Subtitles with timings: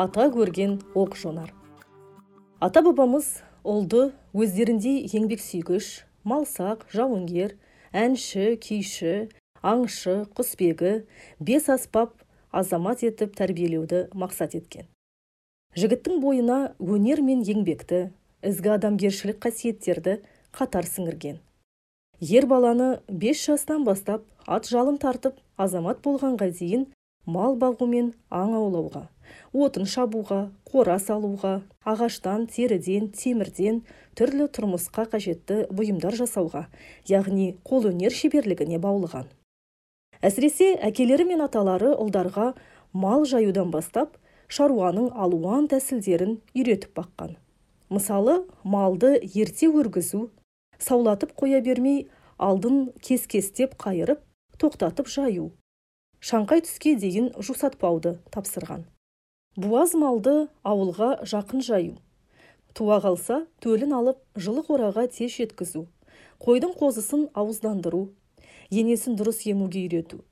[0.00, 1.50] ата көрген оқ жонар.
[2.64, 3.26] Ата бабамыз
[3.68, 5.88] ұлды өздеріндей еңбексүйгіш
[6.30, 7.52] малсақ жауынгер
[8.02, 9.12] әнші күйші
[9.72, 10.94] аңшы құсбегі
[11.50, 12.14] бес аспап
[12.62, 14.88] азамат етіп тәрбиелеуді мақсат еткен.
[15.76, 18.06] Жігіттің бойына өнер мен еңбекті
[18.40, 20.16] ізгі адамгершілік қасиеттерді
[20.56, 21.42] қатар сіңірген.
[22.24, 26.88] Ер баланы бес жастан бастап ат жалын тартып азамат болғанға дейін
[27.26, 29.10] мал бағу мен аң аулауға
[29.52, 31.52] отын шабуға қора салуға
[31.86, 33.82] ағаштан теріден темірден
[34.18, 36.66] түрлі тұрмысқа қажетті бұйымдар жасауға
[37.10, 39.28] яғни қолөнер шеберлігіне баулыған.
[40.20, 42.52] Әсіресе әкелері мен аталары ұлдарға
[42.92, 47.36] мал жаюдан бастап шаруаның алуан тәсілдерін үйретіп баққан.
[47.90, 50.28] Мысалы малды ерте өргізу
[50.78, 52.04] саулатып қоя бермей
[52.38, 54.22] алдын кес кестеп қайырып
[54.60, 55.50] тоқтатып жаю
[56.20, 58.84] шаңқай түске дейін жусатпауды тапсырған.
[59.56, 61.96] Буаз малды ауылға жақын жаю.
[62.74, 65.86] Туа қалса төлін алып жылы қораға тез жеткізу.
[66.38, 68.10] Қойдың қозысын ауыздандыру.
[68.70, 70.22] Енесін дұрыс емуге үйрету.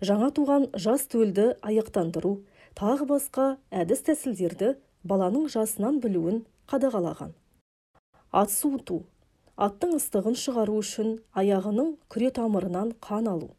[0.00, 2.44] Жаңа туған жас төлді аяқтандыру.
[2.78, 7.34] Тағы басқа әдіс тәсілдерді баланың жасынан білуін қадағалаған.
[8.30, 9.02] Ат суыту.
[9.58, 13.50] Аттың ыстығын шығару үшін аяғының күре тамырынан қан алу.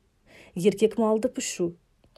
[0.55, 1.73] Еркек малды пішу.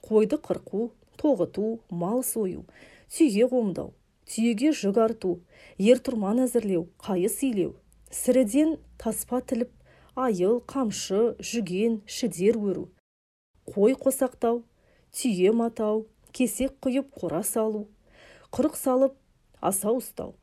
[0.05, 0.91] Қойды қырқу.
[1.21, 2.65] Тоғыту мал сою.
[3.11, 3.93] Түйе қомдау
[4.31, 5.35] түйеге жүк арту
[5.77, 7.73] ер тұрман әзірлеу қайыс илеу
[8.15, 9.71] сіріден таспа тіліп
[10.15, 12.89] айыл қамшы жүген шідер өру.
[13.67, 14.63] Қой қосақтау
[15.15, 17.87] түйе матау кесек құйып қора салу.
[18.51, 19.15] Құрық салып
[19.61, 20.35] асау ұстау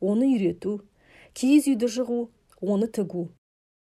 [0.00, 0.80] оны үйрету.
[1.36, 2.20] Киіз үйді жығу
[2.60, 3.28] оны тігу.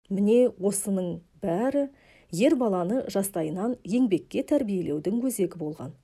[0.10, 1.88] Міне осының бәрі
[2.32, 5.96] ер баланы жастайынан еңбекке тәрбиелеудің өзегі болған.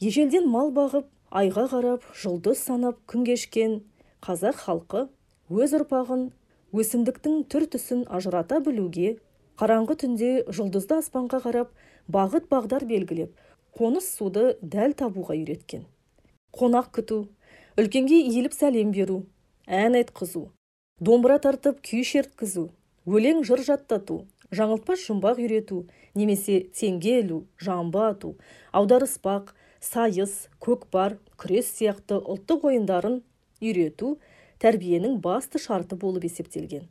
[0.00, 3.74] Ежелден мал бағып айға қарап жұлдыз санап күн кешкен
[4.24, 5.02] қазақ халқы
[5.52, 6.22] өз ұрпағын
[6.80, 9.18] өсімдіктің түр түсін ажырата білуге
[9.60, 11.76] қараңғы түнде жұлдызды аспанға қарап
[12.16, 13.36] бағыт бағдар белгілеп
[13.76, 15.84] қоныс суды дәл табуға үйреткен.
[16.56, 17.20] Қонақ күту
[17.76, 19.26] үлкенге иіліп сәлем беру
[19.68, 20.48] ән айтқызу
[20.98, 22.70] домбыра тартып күй шерткізу
[23.06, 24.22] өлең жыр жаттату
[24.56, 25.84] жаңылтпаш жұмбақ үйрету
[26.18, 28.34] немесе теңге ілу жамбы ату
[28.72, 33.20] аударыспақ сайыс көкпар күрес сияқты ұлттық ойындарын
[33.60, 34.18] үйрету
[34.60, 36.88] тәрбиенің басты шарты болып есептелген.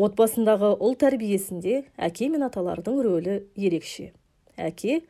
[0.00, 4.12] Отбасындағы ұл тәрбиесінде әке мен аталардың рөлі ерекше.
[4.56, 5.02] Әке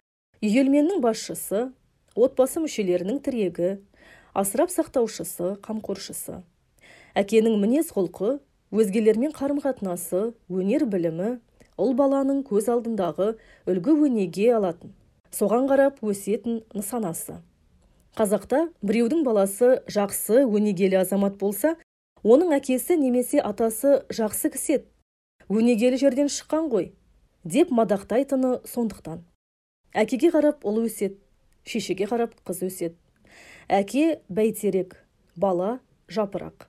[0.42, 1.68] үйелменнің басшысы
[2.16, 3.74] отбасы мүшелерінің тірегі
[4.34, 6.40] асырап сақтаушысы қамқоршысы.
[7.14, 8.38] Әкенің мінез құлқы
[8.70, 11.36] өзгелермен қарым қатынасы өнер білімі
[11.80, 13.34] ұл баланың көз алдындағы
[13.70, 14.94] үлгі өнеге алатын.
[15.34, 17.40] Соған қарап өсетін нысанасы
[18.18, 21.76] қазақта біреудің баласы жақсы өнегелі азамат болса
[22.26, 24.86] оның әкесі немесе атасы жақсы кісі еді.
[25.50, 26.90] Өнегелі жерден шыққан ғой
[27.44, 29.22] деп мадақтайтыны сондықтан.
[29.94, 31.18] Әкеге қарап ұл өседі
[31.64, 32.96] шешеге қарап қыз өседі.
[33.68, 34.98] Әке бәйтерек
[35.36, 35.78] бала
[36.10, 36.66] жапырақ.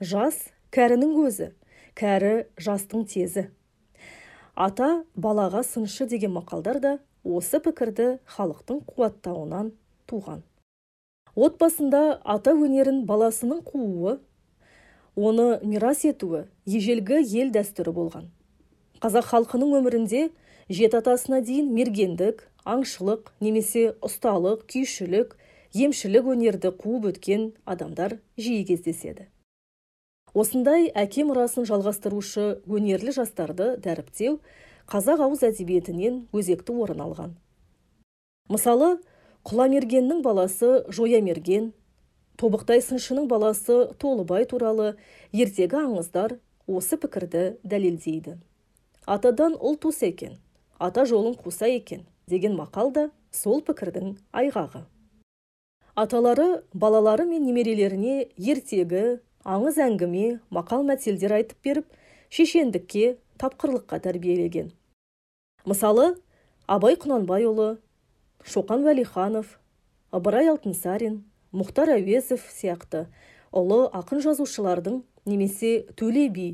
[0.00, 1.50] Жас кәрінің көзі
[1.96, 3.48] кәрі жастың тезі.
[4.54, 8.06] Ата балаға сыншы деген мақалдар да осы пікірді
[8.36, 9.72] халықтың қуаттауынан
[10.06, 10.44] туған.
[11.34, 14.16] Отбасында ата өнерін баласының қууы
[15.16, 18.30] оны мирас етуі ежелгі ел дәстүрі болған.
[19.02, 20.28] Қазақ халқының өмірінде
[20.70, 25.36] жеті атасына дейін мергендік аңшылық немесе ұсталық күйшілік
[25.76, 29.28] емшілік өнерді қуып өткен адамдар жиі кездеседі.
[30.36, 34.38] Осындай әке мұрасын жалғастырушы өнерлі жастарды дәріптеу
[34.86, 37.34] қазақ ауыз әдебиетінен өзекті орын алған.
[38.48, 38.96] Мысалы
[39.48, 41.72] құламергеннің баласы жоямерген
[42.38, 44.94] тобықтай сыншының баласы толыбай туралы
[45.32, 48.36] ертегі аңыздар осы пікірді дәлелдейді.
[49.06, 50.38] Атадан ұл туса екен
[50.78, 54.84] ата жолын қуса екен деген мақал да сол пікірдің айғағы.
[55.96, 61.86] Аталары балалары мен немерелеріне ертегі аңыз әңгіме мақал мәтелдер айтып беріп
[62.28, 64.72] шешендікке тапқырлыққа тәрбиелеген.
[65.66, 66.14] Мысалы
[66.66, 67.76] абай құнанбайұлы
[68.46, 69.56] шоқан уәлиханов
[70.14, 71.24] ыбырай алтынсарин
[71.56, 73.06] мұхтар әуезов сияқты
[73.56, 76.46] ұлы ақын жазушылардың немесе төле би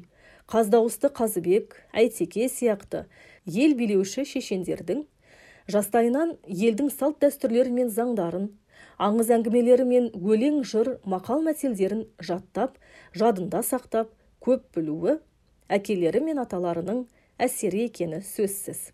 [0.53, 3.05] қаздауысты қазыбек әйтеке сияқты
[3.47, 5.05] ел билеуші шешендердің
[5.73, 8.49] жастайынан елдің салт дәстүрлері мен заңдарын
[9.03, 12.79] аңыз әңгімелері мен өлең жыр мақал мәтелдерін жаттап
[13.17, 14.13] жадында сақтап
[14.45, 15.19] көп білуі
[15.69, 17.05] әкелері мен аталарының
[17.43, 18.91] әсері екені сөзсіз.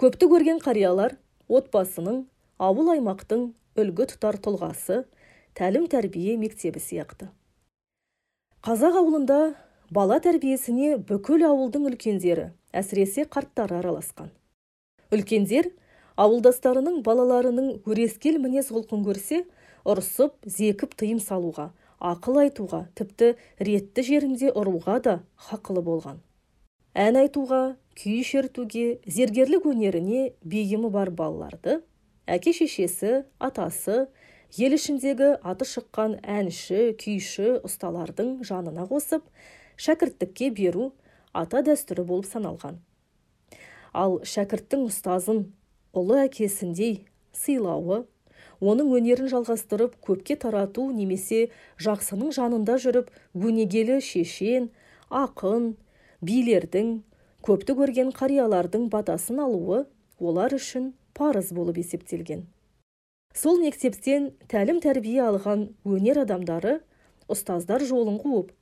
[0.00, 1.16] Көпті көрген қариялар
[1.48, 2.24] отбасының
[2.58, 3.46] ауыл аймақтың
[3.78, 5.04] үлгі тұтар тұлғасы
[5.58, 7.28] тәлім тәрбие мектебі сияқты.
[8.64, 9.38] Қазақ ауылында
[9.94, 14.30] бала тәрбиесіне бүкіл ауылдың үлкендері әсіресе қарттары араласқан.
[15.14, 15.68] Үлкендер
[16.16, 19.42] ауылдастарының балаларының өрескел мінез құлқын көрсе
[19.84, 21.70] ұрсып зекіп тыйым салуға
[22.04, 23.32] ақыл айтуға тіпті
[23.68, 25.14] ретті жерінде ұруға да
[25.48, 26.20] хақылы болған.
[26.94, 27.62] Ән айтуға
[27.98, 31.80] күй шертуге зергерлік өнеріне бейімі бар балаларды
[32.26, 34.04] әке шешесі атасы
[34.60, 39.24] ел ішіндегі аты шыққан әнші күйші ұсталардың жанына қосып
[39.80, 40.92] шәкірттікке беру
[41.32, 42.78] ата дәстүрі болып саналған.
[43.94, 45.44] Ал шәкірттің ұстазын
[45.94, 47.04] ұлы әкесіндей
[47.34, 48.04] сыйлауы
[48.60, 51.48] оның өнерін жалғастырып көпке тарату немесе
[51.82, 54.70] жақсының жанында жүріп өнегелі шешен
[55.10, 55.74] ақын
[56.24, 56.96] билердің
[57.44, 59.84] көпті көрген қариялардың батасын алуы
[60.18, 62.46] олар үшін парыз болып есептелген.
[63.34, 66.78] Сол мектептен тәлім тәрбие алған өнер адамдары
[67.30, 68.52] ұстаздар жолын қуып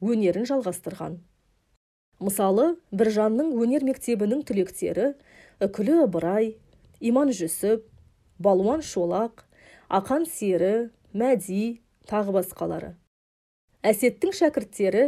[0.00, 1.18] өнерін жалғастырған.
[2.20, 5.14] Мысалы біржанның өнер мектебінің түлектері
[5.64, 6.54] үкілі ыбырай
[7.00, 7.86] иман жүсіп
[8.40, 9.44] балуан шолақ
[9.88, 12.94] ақан сері мәди тағы басқалары.
[13.84, 15.04] Әсеттің шәкірттері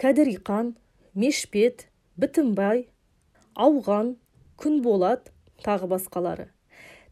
[0.00, 0.74] кәдіриқан
[1.18, 1.88] мешпет
[2.20, 2.86] бітімбай
[3.56, 4.14] ауған
[4.60, 5.32] күнболат
[5.64, 6.48] тағы басқалары.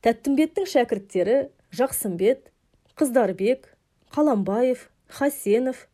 [0.04, 1.38] Тәттімбеттің шәкірттері
[1.74, 2.50] жақсымбет
[2.98, 3.72] қыздарбек
[4.14, 5.86] қаламбаев хасенов.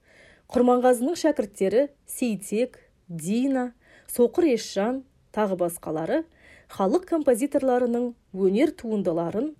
[0.53, 2.77] Құрманғазының шәкірттері сейтек
[3.09, 3.73] дина
[4.13, 6.25] соқыр есжан тағы басқалары.
[6.73, 9.51] Халық композиторларының өнер туындыларын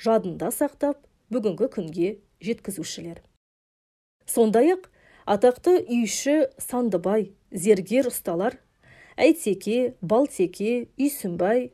[0.00, 1.02] жадында сақтап
[1.34, 3.18] бүгінгі күнге жеткізушілер.
[4.24, 4.86] Сондай ақ
[5.28, 8.56] атақты үйші сандыбай зергер ұсталар
[9.20, 11.66] әйтеке балтеке үйсінбай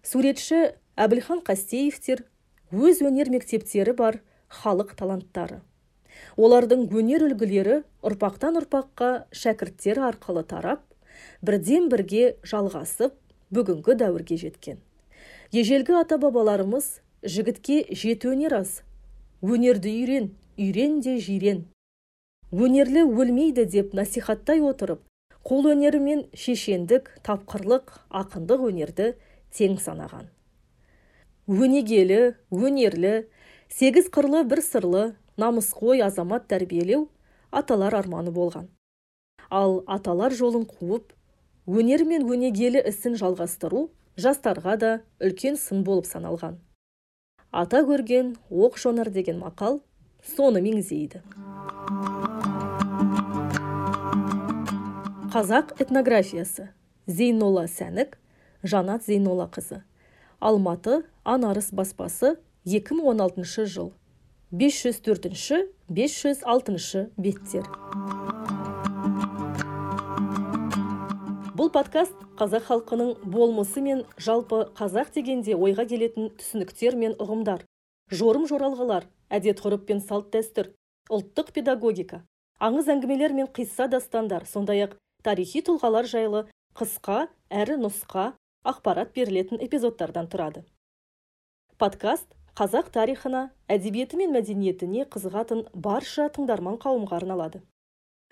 [0.00, 0.62] суретші
[0.96, 2.24] әбілхан қастеевтер
[2.72, 4.22] өз өнер мектептері бар
[4.62, 5.60] халық таланттары.
[6.40, 10.88] Олардың өнер үлгілері ұрпақтан ұрпаққа шәкірттер арқылы тарап
[11.44, 13.16] бірден бірге жалғасып
[13.52, 14.80] бүгінгі дәуірге жеткен.
[15.52, 18.80] Ежелгі ата бабаларымыз жігітке жеті өнер аз.
[19.42, 21.66] Өнерді үйрен үйрен де жирен.
[22.52, 25.00] Өнерлі өлмейді деп насихаттай отырып
[25.42, 29.08] қол өнері мен шешендік тапқырлық ақындық өнерді
[29.56, 30.28] тең санаған.
[31.48, 33.14] Өнегелі өнерлі
[33.72, 35.04] сегіз қырлы бір сырлы
[35.40, 37.08] намысқой азамат тәрбиелеу
[37.50, 38.68] аталар арманы болған.
[39.50, 41.10] Ал аталар жолын қуып
[41.66, 43.86] өнер мен өнегелі ісін жалғастыру
[44.18, 44.90] жастарға да
[45.22, 46.58] үлкен сын болып саналған.
[47.52, 49.80] Ата көрген оқ жонар деген мақал
[50.26, 51.22] соны меңзейді.
[55.32, 56.72] Қазақ этнографиясы.
[57.06, 58.18] Зейнолла сәнік
[58.62, 59.82] жанат зейноллақызы.
[60.40, 63.92] Алматы анарыс баспасы 2016 жыл.
[64.50, 67.64] 504 506 беттер.
[71.72, 77.64] Подкаст қазақ халқының болмысы мен жалпы қазақ дегенде ойға келетін түсініктер мен ұғымдар.
[78.12, 80.68] Жорым жоралғылар әдет ғұрып пен салт дәстүр
[81.08, 82.20] ұлттық педагогика
[82.60, 86.44] аңыз әңгімелер мен қисса дастандар сондай ақ тарихи тұлғалар жайлы
[86.76, 88.34] қысқа әрі нұсқа
[88.68, 90.66] ақпарат берілетін эпизодтардан тұрады.
[91.80, 97.64] Подкаст қазақ тарихына әдебиеті мен мәдениетіне қызығатын барша тыңдарман қауымға арналады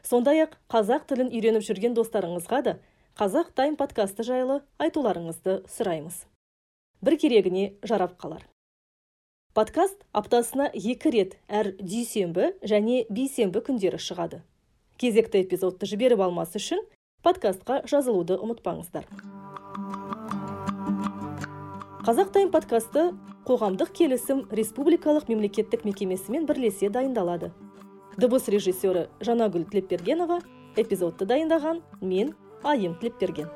[0.06, 2.76] сондай ақ қазақ тілін үйреніп жүрген достарыңызға да
[3.20, 6.22] қазақ тайм подкасты жайлы айтуларыңызды сұраймыз.
[7.04, 8.46] Бір керегіне жарап қалар.
[9.52, 14.40] Подкаст аптасына екі рет әр дүйсенбі және бейсенбі күндері шығады.
[14.96, 16.80] Кезекті эпизодты жіберіп алмас үшін
[17.20, 19.04] подкастқа жазылуды ұмытпаңыздар.
[22.08, 23.10] Қазақ тайм подкасты
[23.44, 27.52] қоғамдық келісім республикалық мемлекеттік мекемесімен бірлесе дайындалады.
[28.16, 30.40] Дыбыс режиссері жанагүл тілепбергенова
[30.80, 33.48] эпизодты дайындаған мен айым тілепберген